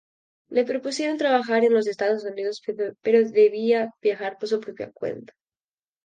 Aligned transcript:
Le 0.49 0.65
propusieron 0.65 1.19
trabajar 1.19 1.63
en 1.63 1.75
los 1.75 1.85
Estados 1.85 2.23
Unidos, 2.25 2.63
pero 3.03 3.29
debía 3.29 3.91
viajar 4.01 4.39
por 4.39 4.49
su 4.49 4.59
propia 4.59 4.91
cuenta. 4.91 5.31